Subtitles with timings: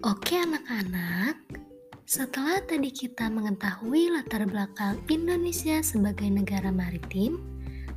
[0.00, 1.36] Oke anak-anak,
[2.08, 7.36] setelah tadi kita mengetahui latar belakang Indonesia sebagai negara maritim,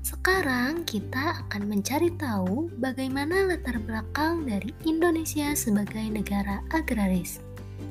[0.04, 7.40] sekarang kita akan mencari tahu bagaimana latar belakang dari Indonesia sebagai negara agraris.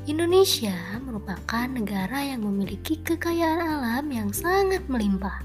[0.04, 5.40] Indonesia merupakan negara yang memiliki kekayaan alam yang sangat melimpah,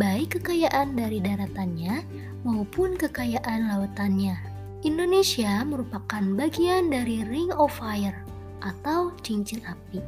[0.00, 2.00] baik kekayaan dari daratannya
[2.48, 4.53] maupun kekayaan lautannya.
[4.84, 8.20] Indonesia merupakan bagian dari Ring of Fire
[8.60, 10.04] atau cincin api.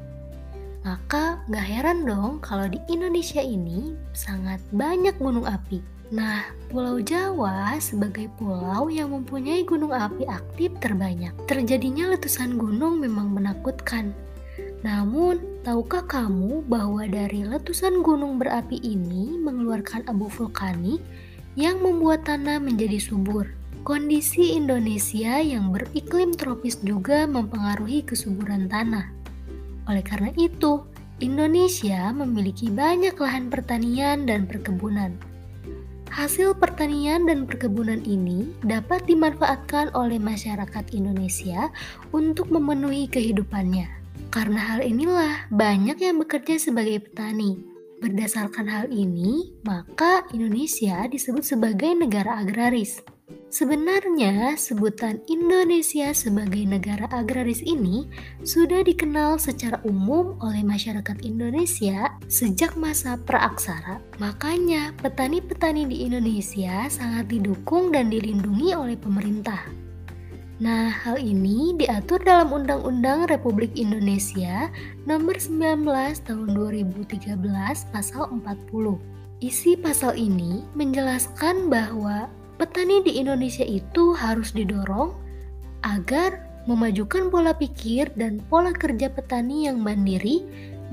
[0.84, 5.80] Maka gak heran dong kalau di Indonesia ini sangat banyak gunung api.
[6.12, 11.32] Nah, Pulau Jawa sebagai pulau yang mempunyai gunung api aktif terbanyak.
[11.48, 14.12] Terjadinya letusan gunung memang menakutkan.
[14.84, 21.00] Namun, tahukah kamu bahwa dari letusan gunung berapi ini mengeluarkan abu vulkanik
[21.56, 23.50] yang membuat tanah menjadi subur?
[23.86, 29.14] Kondisi Indonesia yang beriklim tropis juga mempengaruhi kesuburan tanah.
[29.86, 30.82] Oleh karena itu,
[31.22, 35.14] Indonesia memiliki banyak lahan pertanian dan perkebunan.
[36.10, 41.70] Hasil pertanian dan perkebunan ini dapat dimanfaatkan oleh masyarakat Indonesia
[42.10, 43.86] untuk memenuhi kehidupannya.
[44.34, 47.62] Karena hal inilah banyak yang bekerja sebagai petani.
[48.02, 53.14] Berdasarkan hal ini, maka Indonesia disebut sebagai negara agraris.
[53.46, 58.10] Sebenarnya, sebutan Indonesia sebagai negara agraris ini
[58.42, 64.02] sudah dikenal secara umum oleh masyarakat Indonesia sejak masa praaksara.
[64.18, 69.62] Makanya, petani-petani di Indonesia sangat didukung dan dilindungi oleh pemerintah.
[70.58, 74.72] Nah, hal ini diatur dalam Undang-Undang Republik Indonesia
[75.06, 75.86] Nomor 19
[76.24, 77.38] Tahun 2013
[77.94, 78.98] Pasal 40.
[79.44, 85.12] Isi pasal ini menjelaskan bahwa petani di Indonesia itu harus didorong
[85.84, 90.42] agar memajukan pola pikir dan pola kerja petani yang mandiri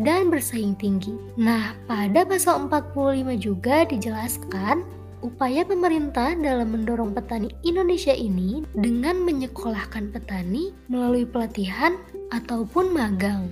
[0.02, 1.14] dan bersaing tinggi.
[1.38, 4.86] Nah, pada pasal 45 juga dijelaskan
[5.24, 11.96] upaya pemerintah dalam mendorong petani Indonesia ini dengan menyekolahkan petani melalui pelatihan
[12.36, 13.50] ataupun magang.